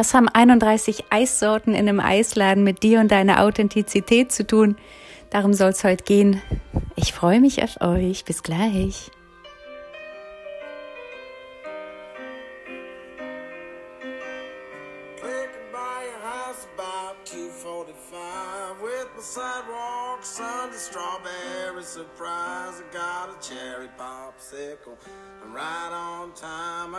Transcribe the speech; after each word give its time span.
Was 0.00 0.14
haben 0.14 0.30
31 0.30 1.04
Eissorten 1.10 1.74
in 1.74 1.86
einem 1.86 2.00
Eisladen 2.00 2.64
mit 2.64 2.82
dir 2.82 3.00
und 3.00 3.10
deiner 3.10 3.44
Authentizität 3.44 4.32
zu 4.32 4.46
tun? 4.46 4.76
Darum 5.28 5.52
soll 5.52 5.72
es 5.72 5.84
heute 5.84 6.04
gehen. 6.04 6.40
Ich 6.96 7.12
freue 7.12 7.38
mich 7.38 7.62
auf 7.62 7.82
euch. 7.82 8.24
Bis 8.24 8.42
gleich. 8.42 9.10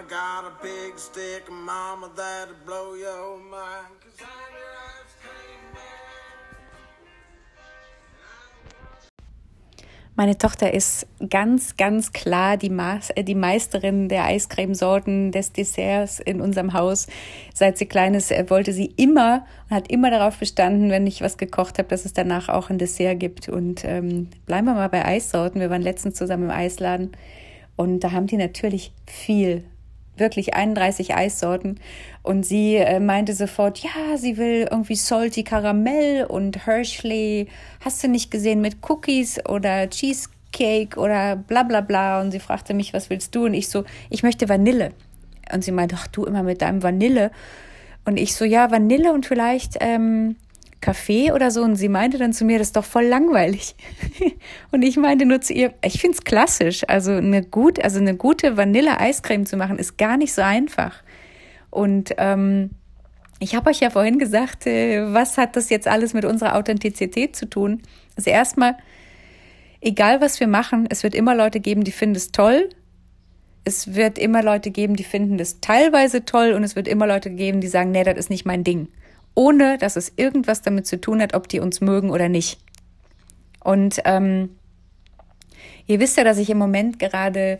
Got 0.09 0.45
a 0.45 0.51
big 0.63 0.97
stick, 0.97 1.49
mama, 1.49 2.09
that'll 2.15 2.55
blow 2.65 2.95
your 2.95 3.37
mind. 3.37 3.93
Cause 4.01 4.19
I'm 4.19 4.51
your 4.51 4.73
ice 4.99 5.15
cream 5.21 5.61
Meine 10.15 10.37
Tochter 10.37 10.73
ist 10.73 11.07
ganz, 11.29 11.77
ganz 11.77 12.11
klar 12.13 12.57
die, 12.57 12.69
Ma 12.69 12.99
äh, 13.15 13.23
die 13.23 13.35
Meisterin 13.35 14.09
der 14.09 14.25
Eiscremesorten, 14.25 15.31
des 15.31 15.53
Desserts 15.53 16.19
in 16.19 16.41
unserem 16.41 16.73
Haus. 16.73 17.07
Seit 17.53 17.77
sie 17.77 17.85
klein 17.85 18.13
ist, 18.13 18.31
äh, 18.31 18.49
wollte 18.49 18.73
sie 18.73 18.87
immer 18.97 19.45
und 19.69 19.75
hat 19.75 19.89
immer 19.89 20.09
darauf 20.09 20.37
bestanden, 20.37 20.89
wenn 20.89 21.07
ich 21.07 21.21
was 21.21 21.37
gekocht 21.37 21.77
habe, 21.77 21.89
dass 21.89 22.05
es 22.05 22.13
danach 22.13 22.49
auch 22.49 22.69
ein 22.69 22.79
Dessert 22.79 23.19
gibt. 23.19 23.49
Und 23.49 23.85
ähm, 23.85 24.29
bleiben 24.45 24.65
wir 24.65 24.73
mal 24.73 24.89
bei 24.89 25.05
Eissorten. 25.05 25.61
Wir 25.61 25.69
waren 25.69 25.83
letztens 25.83 26.15
zusammen 26.15 26.45
im 26.45 26.51
Eisladen 26.51 27.11
und 27.75 28.01
da 28.01 28.11
haben 28.11 28.27
die 28.27 28.37
natürlich 28.37 28.91
viel 29.07 29.63
wirklich 30.21 30.53
31 30.53 31.13
Eissorten. 31.13 31.79
Und 32.23 32.45
sie 32.45 32.77
äh, 32.77 32.99
meinte 32.99 33.33
sofort, 33.33 33.79
ja, 33.79 34.17
sie 34.17 34.37
will 34.37 34.67
irgendwie 34.71 34.95
Salty 34.95 35.43
Karamell 35.43 36.23
und 36.23 36.65
Hershey, 36.65 37.47
hast 37.83 38.01
du 38.03 38.07
nicht 38.07 38.31
gesehen, 38.31 38.61
mit 38.61 38.77
Cookies 38.87 39.45
oder 39.45 39.89
Cheesecake 39.89 40.97
oder 40.97 41.35
bla 41.35 41.63
bla 41.63 41.81
bla. 41.81 42.21
Und 42.21 42.31
sie 42.31 42.39
fragte 42.39 42.73
mich, 42.73 42.93
was 42.93 43.09
willst 43.09 43.35
du? 43.35 43.45
Und 43.45 43.53
ich 43.53 43.67
so, 43.67 43.83
ich 44.09 44.23
möchte 44.23 44.47
Vanille. 44.47 44.93
Und 45.51 45.63
sie 45.63 45.71
meinte, 45.71 45.95
ach 45.99 46.07
du 46.07 46.23
immer 46.23 46.43
mit 46.43 46.61
deinem 46.61 46.81
Vanille. 46.81 47.31
Und 48.05 48.17
ich 48.17 48.35
so, 48.35 48.45
ja, 48.45 48.71
Vanille 48.71 49.11
und 49.13 49.25
vielleicht 49.25 49.77
ähm, 49.79 50.37
Kaffee 50.81 51.31
oder 51.31 51.51
so 51.51 51.61
und 51.61 51.75
sie 51.75 51.89
meinte 51.89 52.17
dann 52.17 52.33
zu 52.33 52.43
mir, 52.43 52.57
das 52.57 52.69
ist 52.69 52.75
doch 52.75 52.83
voll 52.83 53.05
langweilig. 53.05 53.75
und 54.71 54.81
ich 54.81 54.97
meinte 54.97 55.25
nur 55.25 55.39
zu 55.39 55.53
ihr, 55.53 55.73
ich 55.85 56.01
finde 56.01 56.17
es 56.17 56.23
klassisch. 56.23 56.83
Also 56.87 57.11
eine 57.11 57.43
gut, 57.43 57.81
also 57.81 57.99
eine 57.99 58.15
gute 58.15 58.57
Vanille-Eiscreme 58.57 59.45
zu 59.45 59.57
machen, 59.57 59.77
ist 59.77 59.97
gar 59.97 60.17
nicht 60.17 60.33
so 60.33 60.41
einfach. 60.41 61.03
Und 61.69 62.15
ähm, 62.17 62.71
ich 63.39 63.55
habe 63.55 63.69
euch 63.69 63.79
ja 63.79 63.91
vorhin 63.91 64.17
gesagt, 64.17 64.65
äh, 64.65 65.13
was 65.13 65.37
hat 65.37 65.55
das 65.55 65.69
jetzt 65.69 65.87
alles 65.87 66.13
mit 66.13 66.25
unserer 66.25 66.55
Authentizität 66.55 67.35
zu 67.35 67.47
tun? 67.47 67.83
Also 68.17 68.31
erstmal, 68.31 68.75
egal 69.81 70.19
was 70.19 70.39
wir 70.39 70.47
machen, 70.47 70.87
es 70.89 71.03
wird 71.03 71.13
immer 71.13 71.35
Leute 71.35 71.59
geben, 71.59 71.83
die 71.83 71.91
finden 71.91 72.15
es 72.15 72.31
toll. 72.31 72.69
Es 73.63 73.93
wird 73.93 74.17
immer 74.17 74.41
Leute 74.41 74.71
geben, 74.71 74.95
die 74.95 75.03
finden 75.03 75.39
es 75.39 75.61
teilweise 75.61 76.25
toll 76.25 76.53
und 76.53 76.63
es 76.63 76.75
wird 76.75 76.87
immer 76.87 77.05
Leute 77.05 77.29
geben, 77.29 77.61
die 77.61 77.67
sagen, 77.67 77.91
nee, 77.91 78.03
das 78.03 78.17
ist 78.17 78.31
nicht 78.31 78.45
mein 78.45 78.63
Ding 78.63 78.87
ohne 79.35 79.77
dass 79.77 79.95
es 79.95 80.11
irgendwas 80.15 80.61
damit 80.61 80.87
zu 80.87 80.99
tun 80.99 81.21
hat, 81.21 81.33
ob 81.33 81.47
die 81.47 81.59
uns 81.59 81.81
mögen 81.81 82.09
oder 82.09 82.29
nicht. 82.29 82.59
Und 83.63 84.01
ähm, 84.05 84.57
ihr 85.87 85.99
wisst 85.99 86.17
ja, 86.17 86.23
dass 86.23 86.37
ich 86.37 86.49
im 86.49 86.57
Moment 86.57 86.99
gerade 86.99 87.57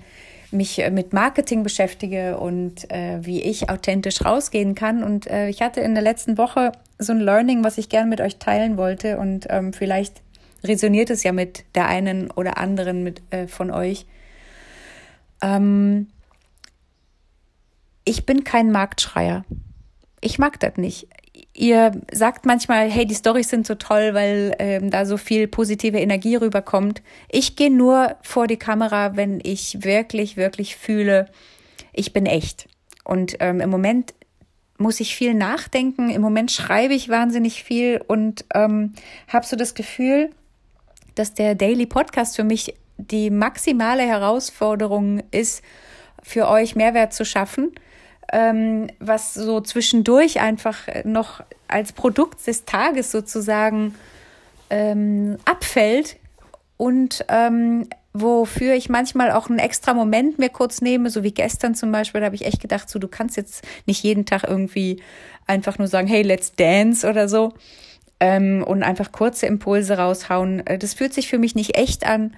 mich 0.52 0.80
äh, 0.80 0.92
mit 0.92 1.14
Marketing 1.14 1.64
beschäftige 1.64 2.38
und 2.38 2.90
äh, 2.92 3.20
wie 3.22 3.42
ich 3.42 3.70
authentisch 3.70 4.24
rausgehen 4.24 4.76
kann. 4.76 5.04
Und 5.04 5.28
äh, 5.28 5.48
ich 5.48 5.62
hatte 5.62 5.82
in 5.82 5.94
der 5.94 6.04
letzten 6.04 6.38
Woche 6.38 6.72
so 7.00 7.14
ein 7.14 7.20
Learning, 7.20 7.64
was 7.64 7.78
ich 7.78 7.90
gerne 7.90 8.10
mit 8.10 8.22
euch 8.22 8.38
teilen 8.38 8.78
wollte. 8.78 9.18
Und 9.18 9.48
ähm, 9.50 9.74
vielleicht 9.74 10.22
resoniert 10.64 11.10
es 11.10 11.24
ja 11.24 11.32
mit 11.32 11.64
der 11.76 11.88
einen 11.88 12.32
oder 12.32 12.58
anderen 12.58 13.04
mit, 13.04 13.22
äh, 13.32 13.48
von 13.48 13.72
euch. 13.72 14.06
Ähm, 15.42 16.08
ich 18.04 18.26
bin 18.26 18.44
kein 18.44 18.72
Marktschreier. 18.72 19.46
Ich 20.20 20.38
mag 20.38 20.60
das 20.60 20.78
nicht 20.78 21.08
ihr 21.62 21.92
sagt 22.12 22.48
manchmal, 22.48 22.90
hey, 22.90 23.06
die 23.06 23.14
Storys 23.14 23.50
sind 23.50 23.68
so 23.68 23.76
toll, 23.76 24.16
weil 24.16 24.56
ähm, 24.58 24.90
da 24.90 25.06
so 25.06 25.16
viel 25.16 25.48
positive 25.48 26.00
Energie 26.00 26.36
rüberkommt. 26.36 27.04
Ich 27.30 27.56
gehe 27.56 27.72
nur 27.72 28.16
vor 28.24 28.48
die 28.48 28.58
Kamera, 28.58 29.16
wenn 29.16 29.40
ich 29.44 29.84
wirklich, 29.84 30.38
wirklich 30.38 30.76
fühle, 30.76 31.28
ich 31.94 32.14
bin 32.14 32.26
echt. 32.26 32.68
Und 33.04 33.38
ähm, 33.40 33.62
im 33.62 33.70
Moment 33.70 34.16
muss 34.80 35.00
ich 35.00 35.16
viel 35.16 35.36
nachdenken. 35.36 36.10
Im 36.10 36.24
Moment 36.24 36.52
schreibe 36.52 36.96
ich 36.96 37.10
wahnsinnig 37.10 37.64
viel 37.64 38.02
und 38.08 38.44
ähm, 38.56 38.94
habe 39.28 39.46
so 39.46 39.56
das 39.56 39.76
Gefühl, 39.76 40.32
dass 41.14 41.36
der 41.36 41.54
Daily 41.54 41.86
Podcast 41.86 42.38
für 42.38 42.44
mich 42.44 42.74
die 42.98 43.30
maximale 43.30 44.02
Herausforderung 44.02 45.22
ist, 45.30 45.62
für 46.24 46.48
euch 46.48 46.76
Mehrwert 46.76 47.14
zu 47.14 47.24
schaffen 47.24 47.72
ähm, 48.32 48.88
was 49.00 49.34
so 49.34 49.62
zwischendurch 49.62 50.40
einfach 50.40 50.88
noch 51.04 51.44
als 51.68 51.94
Produkt 51.94 52.46
des 52.48 52.66
Tages 52.66 53.12
sozusagen 53.12 53.96
ähm, 54.70 55.38
abfällt 55.46 56.18
und 56.78 57.26
ähm, 57.28 57.88
wofür 58.14 58.74
ich 58.74 58.90
manchmal 58.90 59.32
auch 59.32 59.50
einen 59.50 59.60
extra 59.60 59.94
Moment 59.94 60.38
mir 60.38 60.50
kurz 60.50 60.82
nehme, 60.82 61.10
so 61.10 61.24
wie 61.24 61.32
gestern 61.32 61.76
zum 61.76 61.92
Beispiel, 61.92 62.22
da 62.22 62.26
habe 62.26 62.36
ich 62.36 62.46
echt 62.46 62.62
gedacht, 62.62 62.90
so 62.90 63.00
du 63.00 63.08
kannst 63.08 63.38
jetzt 63.38 63.64
nicht 63.86 64.04
jeden 64.04 64.26
Tag 64.26 64.44
irgendwie 64.44 65.02
einfach 65.48 65.78
nur 65.78 65.88
sagen, 65.88 66.08
hey, 66.08 66.22
let's 66.22 66.54
dance 66.54 67.08
oder 67.08 67.30
so 67.30 67.54
ähm, 68.20 68.64
und 68.66 68.84
einfach 68.84 69.12
kurze 69.12 69.48
Impulse 69.48 69.98
raushauen. 69.98 70.66
Äh, 70.66 70.78
das 70.78 70.94
fühlt 70.94 71.14
sich 71.14 71.28
für 71.28 71.40
mich 71.40 71.56
nicht 71.56 71.78
echt 71.78 72.06
an, 72.06 72.36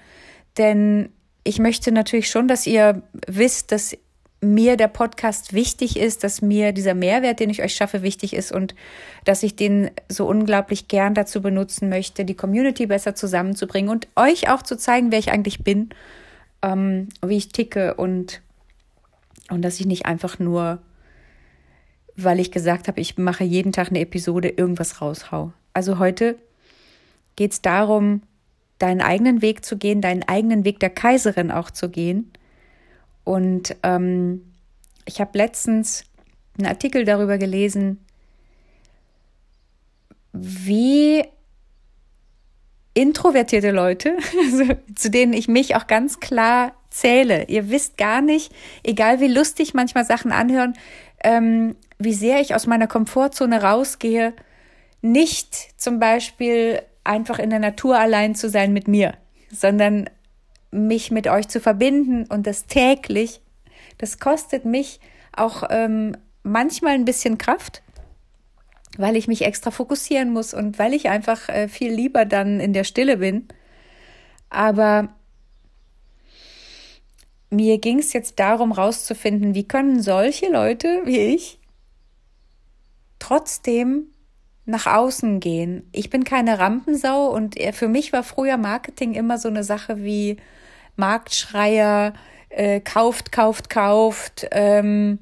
denn 0.58 1.10
ich 1.44 1.60
möchte 1.60 1.92
natürlich 1.92 2.30
schon, 2.30 2.48
dass 2.48 2.66
ihr 2.66 3.04
wisst, 3.28 3.72
dass 3.72 3.98
mir 4.44 4.78
der 4.78 4.88
Podcast 4.88 5.54
wichtig 5.54 5.98
ist, 5.98 6.24
dass 6.24 6.42
mir 6.42 6.72
dieser 6.74 6.94
Mehrwert, 6.94 7.40
den 7.40 7.50
ich 7.50 7.64
euch 7.64 7.74
schaffe, 7.74 8.04
wichtig 8.04 8.34
ist 8.34 8.52
und 8.52 8.76
dass 9.26 9.42
ich 9.44 9.56
den 9.56 9.90
so 10.10 10.28
unglaublich 10.28 10.88
gern 10.88 11.14
dazu 11.14 11.42
benutzen 11.42 11.90
möchte, 11.90 12.26
die 12.26 12.36
Community 12.36 12.86
besser 12.86 13.16
zusammenzubringen 13.16 13.90
und 13.90 14.08
euch 14.16 14.50
auch 14.50 14.62
zu 14.62 14.78
zeigen, 14.78 15.12
wer 15.12 15.20
ich 15.20 15.32
eigentlich 15.32 15.64
bin, 15.64 15.90
ähm, 16.62 17.10
wie 17.26 17.38
ich 17.38 17.50
ticke 17.50 17.96
und, 17.96 18.42
und 19.50 19.64
dass 19.64 19.80
ich 19.80 19.86
nicht 19.86 20.06
einfach 20.06 20.40
nur, 20.40 20.80
weil 22.16 22.40
ich 22.40 22.52
gesagt 22.52 22.88
habe, 22.88 23.02
ich 23.02 23.18
mache 23.18 23.44
jeden 23.44 23.72
Tag 23.72 23.90
eine 23.90 24.02
Episode, 24.02 24.50
irgendwas 24.50 25.02
raushau. 25.02 25.54
Also 25.74 25.98
heute 25.98 26.36
geht 27.36 27.54
es 27.54 27.62
darum, 27.62 28.22
deinen 28.78 29.02
eigenen 29.02 29.42
Weg 29.42 29.64
zu 29.64 29.78
gehen, 29.78 30.02
deinen 30.02 30.24
eigenen 30.24 30.66
Weg 30.66 30.80
der 30.80 30.90
Kaiserin 30.90 31.50
auch 31.50 31.72
zu 31.72 31.90
gehen 31.90 32.32
und 33.24 33.76
ähm, 33.84 34.54
ich 35.06 35.22
habe 35.22 35.38
letztens 35.38 36.04
einen 36.58 36.68
Artikel 36.68 37.06
darüber 37.06 37.38
gelesen, 37.38 38.00
wie 40.34 41.24
introvertierte 42.94 43.72
Leute, 43.72 44.18
also 44.46 44.74
zu 44.96 45.10
denen 45.10 45.34
ich 45.34 45.48
mich 45.48 45.76
auch 45.76 45.88
ganz 45.88 46.20
klar 46.20 46.74
zähle. 46.90 47.46
Ihr 47.48 47.70
wisst 47.70 47.98
gar 47.98 48.22
nicht, 48.22 48.54
egal 48.84 49.20
wie 49.20 49.28
lustig 49.28 49.74
manchmal 49.74 50.06
Sachen 50.06 50.32
anhören, 50.32 50.74
ähm, 51.24 51.76
wie 51.98 52.14
sehr 52.14 52.40
ich 52.42 52.54
aus 52.54 52.68
meiner 52.68 52.88
Komfortzone 52.88 53.64
rausgehe, 53.64 54.34
nicht 55.02 55.80
zum 55.82 56.00
Beispiel 56.00 56.82
einfach 57.04 57.40
in 57.40 57.50
der 57.50 57.60
Natur 57.60 57.98
allein 57.98 58.36
zu 58.36 58.50
sein 58.50 58.74
mit 58.74 58.88
mir, 58.88 59.16
sondern 59.52 60.10
mich 60.74 61.12
mit 61.12 61.28
euch 61.28 61.48
zu 61.48 61.60
verbinden 61.60 62.26
und 62.26 62.48
das 62.48 62.66
täglich, 62.66 63.42
das 63.98 64.20
kostet 64.20 64.66
mich 64.66 65.00
auch 65.36 65.64
ähm, 65.70 66.18
manchmal 66.44 66.94
ein 66.94 67.06
bisschen 67.06 67.38
Kraft, 67.38 67.84
weil 68.98 69.16
ich 69.16 69.28
mich 69.28 69.44
extra 69.44 69.72
fokussieren 69.72 70.32
muss 70.32 70.54
und 70.54 70.80
weil 70.80 70.94
ich 70.94 71.10
einfach 71.10 71.50
äh, 71.50 71.68
viel 71.68 71.92
lieber 71.94 72.26
dann 72.26 72.60
in 72.60 72.74
der 72.74 72.84
Stille 72.84 73.18
bin. 73.18 73.48
Aber 74.50 75.10
mir 77.50 77.78
ging 77.78 78.00
es 78.00 78.14
jetzt 78.14 78.40
darum, 78.40 78.72
rauszufinden, 78.72 79.56
wie 79.56 79.68
können 79.68 80.02
solche 80.02 80.52
Leute 80.52 81.02
wie 81.06 81.20
ich 81.20 81.60
trotzdem 83.20 84.08
nach 84.66 84.86
außen 84.86 85.40
gehen. 85.40 85.88
Ich 85.92 86.10
bin 86.10 86.24
keine 86.24 86.60
Rampensau 86.60 87.28
und 87.28 87.56
für 87.74 87.88
mich 87.88 88.14
war 88.14 88.24
früher 88.24 88.58
Marketing 88.58 89.14
immer 89.14 89.38
so 89.38 89.50
eine 89.50 89.64
Sache 89.64 90.04
wie, 90.04 90.38
Marktschreier, 90.96 92.14
äh, 92.50 92.80
kauft, 92.80 93.32
kauft, 93.32 93.70
kauft, 93.70 94.48
ähm, 94.52 95.20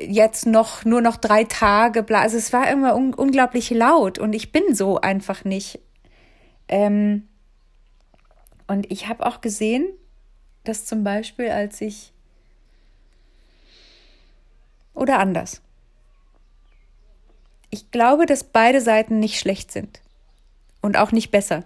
jetzt 0.00 0.46
noch 0.46 0.84
nur 0.84 1.00
noch 1.00 1.16
drei 1.16 1.44
Tage, 1.44 2.02
bla. 2.02 2.20
Also 2.20 2.36
es 2.36 2.52
war 2.52 2.70
immer 2.70 2.94
un 2.94 3.14
unglaublich 3.14 3.70
laut 3.70 4.18
und 4.18 4.32
ich 4.34 4.52
bin 4.52 4.74
so 4.74 5.00
einfach 5.00 5.44
nicht. 5.44 5.80
Ähm, 6.68 7.28
und 8.66 8.90
ich 8.90 9.08
habe 9.08 9.26
auch 9.26 9.40
gesehen, 9.40 9.88
dass 10.64 10.84
zum 10.84 11.02
Beispiel, 11.02 11.50
als 11.50 11.80
ich 11.80 12.12
oder 14.94 15.18
anders. 15.18 15.62
ich 17.70 17.90
glaube, 17.90 18.26
dass 18.26 18.44
beide 18.44 18.80
Seiten 18.80 19.20
nicht 19.20 19.38
schlecht 19.38 19.70
sind 19.70 20.00
und 20.82 20.96
auch 20.96 21.12
nicht 21.12 21.30
besser. 21.30 21.64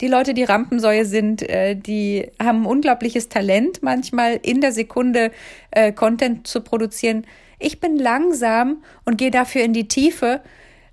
Die 0.00 0.08
Leute, 0.08 0.34
die 0.34 0.44
Rampensäue 0.44 1.06
sind, 1.06 1.42
äh, 1.42 1.74
die 1.74 2.30
haben 2.42 2.66
unglaubliches 2.66 3.28
Talent, 3.28 3.82
manchmal 3.82 4.38
in 4.42 4.60
der 4.60 4.72
Sekunde 4.72 5.30
äh, 5.70 5.92
Content 5.92 6.46
zu 6.46 6.60
produzieren. 6.60 7.26
Ich 7.58 7.80
bin 7.80 7.96
langsam 7.96 8.82
und 9.06 9.16
gehe 9.16 9.30
dafür 9.30 9.62
in 9.62 9.72
die 9.72 9.88
Tiefe 9.88 10.42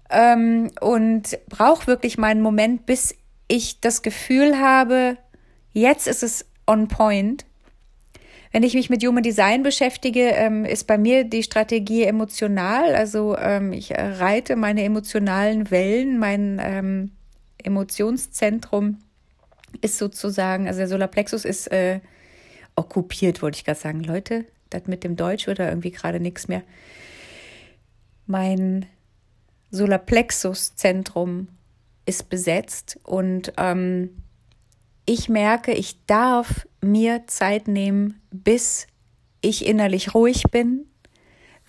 ähm, 0.09 0.71
und 0.79 1.37
brauche 1.49 1.87
wirklich 1.87 2.17
meinen 2.17 2.41
Moment, 2.41 2.85
bis 2.85 3.15
ich 3.49 3.81
das 3.81 4.01
Gefühl 4.01 4.57
habe, 4.59 5.17
jetzt 5.73 6.07
ist 6.07 6.23
es 6.23 6.45
on 6.65 6.87
point. 6.87 7.45
Wenn 8.53 8.63
ich 8.63 8.75
mich 8.75 8.89
mit 8.89 9.03
Human 9.03 9.23
Design 9.23 9.63
beschäftige, 9.63 10.29
ähm, 10.29 10.63
ist 10.63 10.85
bei 10.85 10.97
mir 10.97 11.23
die 11.23 11.43
Strategie 11.43 12.03
emotional. 12.03 12.95
Also 12.95 13.35
ähm, 13.35 13.73
ich 13.73 13.91
reite 13.91 14.55
meine 14.55 14.83
emotionalen 14.83 15.71
Wellen, 15.71 16.19
mein 16.19 16.61
ähm, 16.63 17.11
Emotionszentrum 17.63 18.99
ist 19.81 19.97
sozusagen, 19.97 20.67
also 20.67 20.79
der 20.79 20.87
Solarplexus 20.87 21.45
ist 21.45 21.71
äh, 21.71 21.99
okkupiert, 22.75 23.41
wollte 23.41 23.57
ich 23.57 23.65
gerade 23.65 23.79
sagen. 23.79 24.03
Leute, 24.03 24.45
das 24.69 24.87
mit 24.87 25.03
dem 25.03 25.15
Deutsch 25.15 25.47
wird 25.47 25.59
da 25.59 25.69
irgendwie 25.69 25.91
gerade 25.91 26.19
nichts 26.19 26.47
mehr. 26.47 26.63
Mein 28.25 28.85
Solarplexus-Zentrum 29.71 31.47
ist 32.05 32.29
besetzt 32.29 32.99
und 33.03 33.53
ähm, 33.57 34.09
ich 35.05 35.29
merke, 35.29 35.73
ich 35.73 36.05
darf 36.05 36.67
mir 36.81 37.27
Zeit 37.27 37.67
nehmen, 37.67 38.21
bis 38.31 38.87
ich 39.41 39.65
innerlich 39.65 40.13
ruhig 40.13 40.43
bin, 40.51 40.85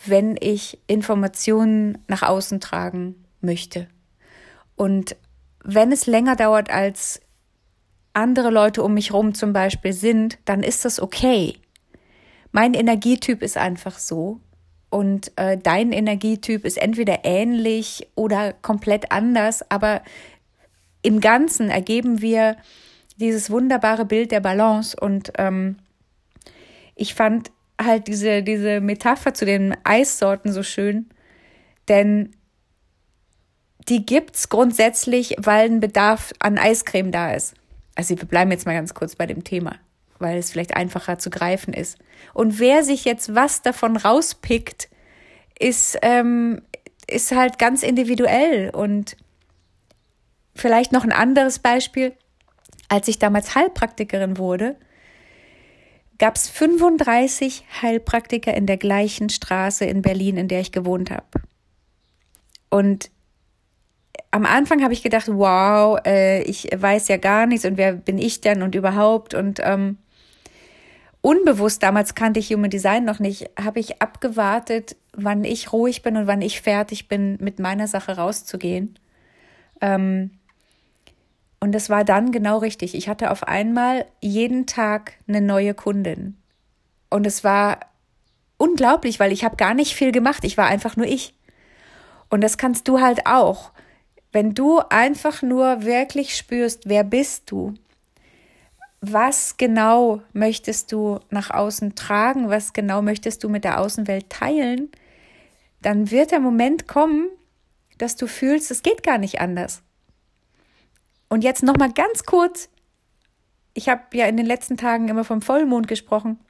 wenn 0.06 0.36
ich 0.38 0.78
Informationen 0.86 1.98
nach 2.06 2.22
außen 2.22 2.60
tragen 2.60 3.24
möchte. 3.40 3.88
Und 4.76 5.16
wenn 5.64 5.90
es 5.90 6.06
länger 6.06 6.36
dauert, 6.36 6.70
als 6.70 7.20
andere 8.12 8.50
Leute 8.50 8.82
um 8.82 8.94
mich 8.94 9.10
herum 9.10 9.34
zum 9.34 9.52
Beispiel 9.52 9.92
sind, 9.92 10.38
dann 10.44 10.62
ist 10.62 10.84
das 10.84 11.00
okay. 11.00 11.56
Mein 12.52 12.74
Energietyp 12.74 13.42
ist 13.42 13.56
einfach 13.56 13.98
so. 13.98 14.40
Und 14.90 15.32
äh, 15.36 15.58
dein 15.58 15.90
Energietyp 15.90 16.64
ist 16.64 16.78
entweder 16.78 17.24
ähnlich 17.24 18.06
oder 18.14 18.52
komplett 18.52 19.10
anders, 19.10 19.68
aber 19.68 20.02
im 21.02 21.20
Ganzen 21.20 21.68
ergeben 21.68 22.20
wir 22.20 22.56
dieses 23.16 23.50
wunderbare 23.50 24.04
Bild 24.04 24.30
der 24.30 24.40
Balance. 24.40 24.96
Und 24.98 25.32
ähm, 25.38 25.78
ich 26.94 27.14
fand 27.14 27.50
halt 27.82 28.06
diese, 28.06 28.44
diese 28.44 28.80
Metapher 28.80 29.34
zu 29.34 29.44
den 29.44 29.76
Eissorten 29.82 30.52
so 30.52 30.62
schön, 30.62 31.06
denn 31.88 32.36
die 33.88 34.06
gibt's 34.06 34.48
grundsätzlich, 34.48 35.36
weil 35.38 35.66
ein 35.66 35.80
Bedarf 35.80 36.32
an 36.38 36.58
Eiscreme 36.58 37.12
da 37.12 37.32
ist. 37.32 37.54
Also 37.94 38.18
wir 38.18 38.26
bleiben 38.26 38.50
jetzt 38.50 38.66
mal 38.66 38.74
ganz 38.74 38.94
kurz 38.94 39.14
bei 39.14 39.26
dem 39.26 39.44
Thema, 39.44 39.76
weil 40.18 40.38
es 40.38 40.50
vielleicht 40.50 40.76
einfacher 40.76 41.18
zu 41.18 41.30
greifen 41.30 41.74
ist. 41.74 41.98
Und 42.32 42.58
wer 42.58 42.82
sich 42.82 43.04
jetzt 43.04 43.34
was 43.34 43.62
davon 43.62 43.96
rauspickt, 43.96 44.88
ist, 45.58 45.98
ähm, 46.02 46.62
ist 47.06 47.32
halt 47.32 47.58
ganz 47.58 47.82
individuell. 47.82 48.70
Und 48.70 49.16
vielleicht 50.54 50.92
noch 50.92 51.04
ein 51.04 51.12
anderes 51.12 51.58
Beispiel. 51.58 52.12
Als 52.88 53.08
ich 53.08 53.18
damals 53.18 53.54
Heilpraktikerin 53.54 54.38
wurde, 54.38 54.76
gab 56.18 56.36
es 56.36 56.48
35 56.48 57.64
Heilpraktiker 57.82 58.54
in 58.54 58.66
der 58.66 58.76
gleichen 58.76 59.30
Straße 59.30 59.84
in 59.84 60.02
Berlin, 60.02 60.36
in 60.36 60.48
der 60.48 60.60
ich 60.60 60.72
gewohnt 60.72 61.10
habe. 61.10 61.26
Und 62.70 63.10
am 64.34 64.46
Anfang 64.46 64.82
habe 64.82 64.92
ich 64.92 65.04
gedacht, 65.04 65.28
wow, 65.28 65.96
äh, 66.04 66.42
ich 66.42 66.68
weiß 66.76 67.06
ja 67.06 67.18
gar 67.18 67.46
nichts 67.46 67.64
und 67.64 67.76
wer 67.76 67.92
bin 67.92 68.18
ich 68.18 68.40
denn 68.40 68.62
und 68.62 68.74
überhaupt 68.74 69.32
und 69.32 69.60
ähm, 69.62 69.96
unbewusst, 71.20 71.84
damals 71.84 72.16
kannte 72.16 72.40
ich 72.40 72.52
Human 72.52 72.68
Design 72.68 73.04
noch 73.04 73.20
nicht, 73.20 73.48
habe 73.56 73.78
ich 73.78 74.02
abgewartet, 74.02 74.96
wann 75.12 75.44
ich 75.44 75.72
ruhig 75.72 76.02
bin 76.02 76.16
und 76.16 76.26
wann 76.26 76.42
ich 76.42 76.62
fertig 76.62 77.06
bin, 77.06 77.38
mit 77.40 77.60
meiner 77.60 77.86
Sache 77.86 78.16
rauszugehen. 78.16 78.98
Ähm, 79.80 80.32
und 81.60 81.70
das 81.70 81.88
war 81.88 82.02
dann 82.02 82.32
genau 82.32 82.58
richtig. 82.58 82.96
Ich 82.96 83.08
hatte 83.08 83.30
auf 83.30 83.44
einmal 83.44 84.04
jeden 84.20 84.66
Tag 84.66 85.12
eine 85.28 85.42
neue 85.42 85.74
Kundin. 85.74 86.36
Und 87.08 87.24
es 87.24 87.44
war 87.44 87.78
unglaublich, 88.56 89.20
weil 89.20 89.30
ich 89.30 89.44
habe 89.44 89.54
gar 89.54 89.74
nicht 89.74 89.94
viel 89.94 90.10
gemacht. 90.10 90.42
Ich 90.42 90.58
war 90.58 90.66
einfach 90.66 90.96
nur 90.96 91.06
ich. 91.06 91.34
Und 92.30 92.40
das 92.42 92.58
kannst 92.58 92.88
du 92.88 93.00
halt 93.00 93.26
auch. 93.26 93.70
Wenn 94.34 94.52
du 94.52 94.80
einfach 94.90 95.42
nur 95.42 95.84
wirklich 95.84 96.36
spürst, 96.36 96.88
wer 96.88 97.04
bist 97.04 97.52
du? 97.52 97.74
Was 99.00 99.58
genau 99.58 100.22
möchtest 100.32 100.90
du 100.90 101.20
nach 101.30 101.50
außen 101.50 101.94
tragen? 101.94 102.50
Was 102.50 102.72
genau 102.72 103.00
möchtest 103.00 103.44
du 103.44 103.48
mit 103.48 103.62
der 103.62 103.78
Außenwelt 103.80 104.28
teilen? 104.30 104.90
Dann 105.82 106.10
wird 106.10 106.32
der 106.32 106.40
Moment 106.40 106.88
kommen, 106.88 107.28
dass 107.98 108.16
du 108.16 108.26
fühlst, 108.26 108.72
es 108.72 108.82
geht 108.82 109.04
gar 109.04 109.18
nicht 109.18 109.40
anders. 109.40 109.82
Und 111.28 111.44
jetzt 111.44 111.62
noch 111.62 111.76
mal 111.76 111.92
ganz 111.92 112.24
kurz. 112.24 112.68
Ich 113.72 113.88
habe 113.88 114.02
ja 114.14 114.26
in 114.26 114.36
den 114.36 114.46
letzten 114.46 114.76
Tagen 114.76 115.08
immer 115.08 115.22
vom 115.22 115.42
Vollmond 115.42 115.86
gesprochen. 115.86 116.40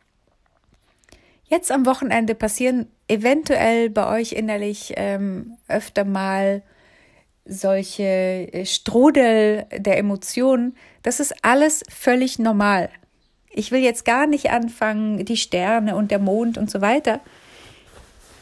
Jetzt 1.44 1.70
am 1.70 1.84
Wochenende 1.84 2.34
passieren 2.34 2.86
eventuell 3.08 3.90
bei 3.90 4.08
euch 4.08 4.32
innerlich 4.32 4.94
ähm, 4.96 5.58
öfter 5.68 6.06
mal 6.06 6.62
solche 7.44 8.02
äh, 8.02 8.64
Strudel 8.64 9.66
der 9.76 9.98
Emotionen, 9.98 10.76
das 11.02 11.20
ist 11.20 11.34
alles 11.42 11.82
völlig 11.88 12.38
normal. 12.38 12.90
Ich 13.50 13.70
will 13.70 13.80
jetzt 13.80 14.04
gar 14.04 14.26
nicht 14.26 14.50
anfangen, 14.50 15.24
die 15.24 15.36
Sterne 15.36 15.94
und 15.96 16.10
der 16.10 16.18
Mond 16.18 16.58
und 16.58 16.70
so 16.70 16.80
weiter, 16.80 17.20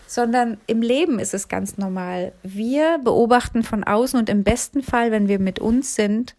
sondern 0.06 0.58
im 0.66 0.82
Leben 0.82 1.18
ist 1.18 1.34
es 1.34 1.48
ganz 1.48 1.78
normal. 1.78 2.32
Wir 2.42 2.98
beobachten 2.98 3.62
von 3.62 3.84
außen 3.84 4.18
und 4.18 4.28
im 4.28 4.44
besten 4.44 4.82
Fall, 4.82 5.10
wenn 5.10 5.28
wir 5.28 5.38
mit 5.38 5.58
uns 5.58 5.94
sind, 5.94 6.36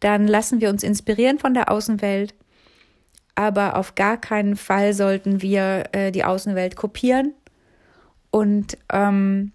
dann 0.00 0.26
lassen 0.26 0.60
wir 0.60 0.68
uns 0.70 0.82
inspirieren 0.82 1.38
von 1.38 1.54
der 1.54 1.70
Außenwelt. 1.70 2.34
Aber 3.36 3.76
auf 3.76 3.94
gar 3.94 4.16
keinen 4.16 4.56
Fall 4.56 4.94
sollten 4.94 5.42
wir 5.42 5.84
äh, 5.92 6.12
die 6.12 6.24
Außenwelt 6.24 6.76
kopieren. 6.76 7.34
Und 8.30 8.76
ähm, 8.92 9.52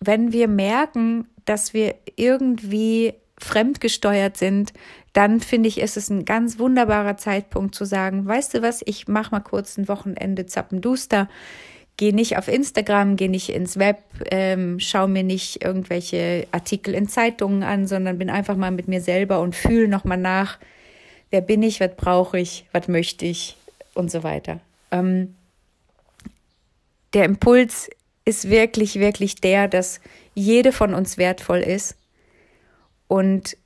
wenn 0.00 0.32
wir 0.32 0.48
merken, 0.48 1.26
dass 1.44 1.74
wir 1.74 1.94
irgendwie 2.16 3.14
fremdgesteuert 3.38 4.36
sind, 4.36 4.72
dann 5.12 5.40
finde 5.40 5.68
ich, 5.68 5.80
ist 5.80 5.96
es 5.96 6.10
ein 6.10 6.24
ganz 6.24 6.58
wunderbarer 6.58 7.16
Zeitpunkt 7.16 7.74
zu 7.74 7.84
sagen, 7.84 8.26
weißt 8.26 8.54
du 8.54 8.62
was, 8.62 8.82
ich 8.84 9.08
mache 9.08 9.30
mal 9.30 9.40
kurz 9.40 9.76
ein 9.76 9.88
Wochenende 9.88 10.46
zappenduster, 10.46 11.28
gehe 11.96 12.14
nicht 12.14 12.36
auf 12.36 12.48
Instagram, 12.48 13.16
gehe 13.16 13.30
nicht 13.30 13.48
ins 13.48 13.78
Web, 13.78 13.98
ähm, 14.30 14.78
schaue 14.78 15.08
mir 15.08 15.24
nicht 15.24 15.64
irgendwelche 15.64 16.46
Artikel 16.52 16.94
in 16.94 17.08
Zeitungen 17.08 17.62
an, 17.62 17.86
sondern 17.86 18.18
bin 18.18 18.30
einfach 18.30 18.56
mal 18.56 18.70
mit 18.70 18.86
mir 18.88 19.00
selber 19.00 19.40
und 19.40 19.56
fühle 19.56 19.88
nochmal 19.88 20.18
nach, 20.18 20.58
wer 21.30 21.40
bin 21.40 21.62
ich, 21.62 21.80
was 21.80 21.96
brauche 21.96 22.38
ich, 22.38 22.66
was 22.72 22.86
möchte 22.88 23.26
ich 23.26 23.56
und 23.94 24.10
so 24.10 24.22
weiter. 24.22 24.60
Ähm, 24.92 25.34
der 27.14 27.24
Impuls 27.24 27.90
ist 28.28 28.50
wirklich, 28.50 28.96
wirklich 28.96 29.36
der, 29.36 29.68
dass 29.68 30.00
jede 30.34 30.70
von 30.70 30.92
uns 30.92 31.16
wertvoll 31.16 31.60
ist 31.60 31.96
und 33.08 33.56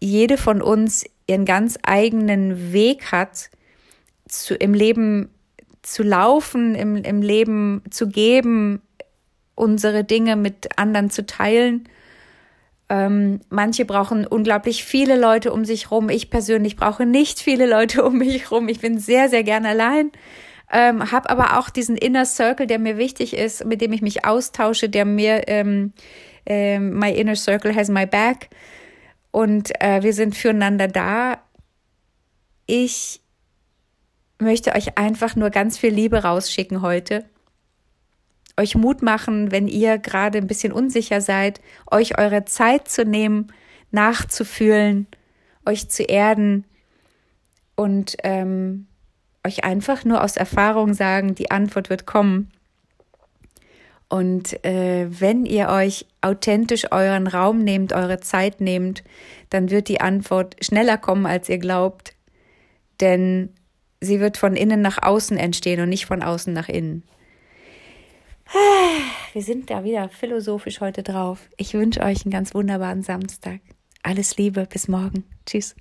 jede 0.00 0.36
von 0.36 0.60
uns 0.60 1.04
ihren 1.28 1.44
ganz 1.44 1.78
eigenen 1.84 2.72
Weg 2.72 3.12
hat, 3.12 3.50
zu, 4.26 4.56
im 4.56 4.74
Leben 4.74 5.30
zu 5.82 6.02
laufen, 6.02 6.74
im, 6.74 6.96
im 6.96 7.22
Leben 7.22 7.82
zu 7.90 8.08
geben, 8.08 8.82
unsere 9.54 10.02
Dinge 10.02 10.34
mit 10.34 10.76
anderen 10.76 11.08
zu 11.10 11.24
teilen. 11.24 11.88
Ähm, 12.88 13.42
manche 13.48 13.84
brauchen 13.84 14.26
unglaublich 14.26 14.82
viele 14.84 15.16
Leute 15.16 15.52
um 15.52 15.64
sich 15.64 15.92
rum. 15.92 16.08
Ich 16.08 16.30
persönlich 16.30 16.76
brauche 16.76 17.06
nicht 17.06 17.38
viele 17.38 17.66
Leute 17.70 18.04
um 18.04 18.18
mich 18.18 18.50
rum. 18.50 18.68
Ich 18.68 18.80
bin 18.80 18.98
sehr, 18.98 19.28
sehr 19.28 19.44
gern 19.44 19.66
allein 19.66 20.10
ähm, 20.72 21.10
habe 21.10 21.30
aber 21.30 21.58
auch 21.58 21.70
diesen 21.70 21.96
Inner 21.96 22.24
Circle, 22.24 22.66
der 22.66 22.78
mir 22.78 22.96
wichtig 22.96 23.36
ist, 23.36 23.64
mit 23.64 23.80
dem 23.80 23.92
ich 23.92 24.02
mich 24.02 24.24
austausche, 24.24 24.88
der 24.88 25.04
mir, 25.04 25.48
ähm, 25.48 25.92
äh, 26.46 26.78
my 26.78 27.10
inner 27.12 27.36
circle 27.36 27.74
has 27.74 27.88
my 27.88 28.06
back 28.06 28.48
und 29.30 29.70
äh, 29.80 30.02
wir 30.02 30.12
sind 30.12 30.36
füreinander 30.36 30.88
da. 30.88 31.38
Ich 32.66 33.20
möchte 34.38 34.74
euch 34.74 34.96
einfach 34.96 35.36
nur 35.36 35.50
ganz 35.50 35.76
viel 35.78 35.90
Liebe 35.90 36.22
rausschicken 36.22 36.82
heute. 36.82 37.24
Euch 38.56 38.74
Mut 38.74 39.02
machen, 39.02 39.50
wenn 39.52 39.68
ihr 39.68 39.98
gerade 39.98 40.38
ein 40.38 40.46
bisschen 40.46 40.72
unsicher 40.72 41.20
seid, 41.20 41.60
euch 41.90 42.18
eure 42.18 42.44
Zeit 42.44 42.88
zu 42.88 43.04
nehmen, 43.04 43.52
nachzufühlen, 43.90 45.06
euch 45.66 45.88
zu 45.88 46.02
erden 46.02 46.64
und 47.74 48.16
ähm, 48.22 48.86
euch 49.46 49.64
einfach 49.64 50.04
nur 50.04 50.22
aus 50.22 50.36
Erfahrung 50.36 50.94
sagen, 50.94 51.34
die 51.34 51.50
Antwort 51.50 51.90
wird 51.90 52.06
kommen. 52.06 52.50
Und 54.08 54.64
äh, 54.64 55.06
wenn 55.08 55.46
ihr 55.46 55.68
euch 55.68 56.06
authentisch 56.20 56.90
euren 56.90 57.28
Raum 57.28 57.62
nehmt, 57.62 57.92
eure 57.92 58.20
Zeit 58.20 58.60
nehmt, 58.60 59.04
dann 59.50 59.70
wird 59.70 59.88
die 59.88 60.00
Antwort 60.00 60.56
schneller 60.64 60.98
kommen, 60.98 61.26
als 61.26 61.48
ihr 61.48 61.58
glaubt. 61.58 62.14
Denn 63.00 63.50
sie 64.00 64.18
wird 64.18 64.36
von 64.36 64.56
innen 64.56 64.82
nach 64.82 65.00
außen 65.00 65.36
entstehen 65.36 65.80
und 65.80 65.88
nicht 65.88 66.06
von 66.06 66.22
außen 66.22 66.52
nach 66.52 66.68
innen. 66.68 67.04
Wir 69.32 69.42
sind 69.42 69.70
da 69.70 69.84
wieder 69.84 70.08
philosophisch 70.08 70.80
heute 70.80 71.04
drauf. 71.04 71.48
Ich 71.56 71.74
wünsche 71.74 72.00
euch 72.00 72.24
einen 72.24 72.32
ganz 72.32 72.52
wunderbaren 72.52 73.02
Samstag. 73.02 73.60
Alles 74.02 74.36
Liebe, 74.36 74.66
bis 74.66 74.88
morgen. 74.88 75.24
Tschüss. 75.46 75.76